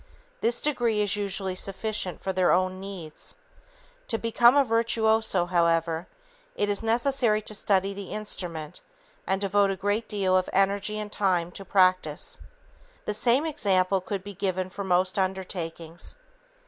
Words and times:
This 0.39 0.63
degree 0.63 0.99
is 1.01 1.15
usually 1.15 1.53
sufficient 1.53 2.23
for 2.23 2.33
their 2.33 2.51
own 2.51 2.79
needs. 2.79 3.35
To 4.07 4.17
become 4.17 4.55
a 4.57 4.63
virtuoso, 4.63 5.45
however, 5.45 6.07
it 6.55 6.69
is 6.69 6.81
necessary 6.81 7.39
to 7.43 7.53
study 7.53 7.93
the 7.93 8.09
instrument 8.11 8.81
and 9.27 9.39
devote 9.39 9.69
a 9.69 9.75
great 9.75 10.07
deal 10.09 10.35
of 10.35 10.49
energy 10.53 10.97
and 10.97 11.11
time 11.11 11.51
to 11.51 11.63
practice. 11.63 12.39
The 13.05 13.13
same 13.13 13.45
example 13.45 14.01
could 14.01 14.23
be 14.23 14.33
given 14.33 14.71
for 14.71 14.83
most 14.83 15.19
undertakings. 15.19 16.15